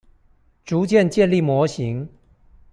[0.65, 2.09] 逐漸建立模型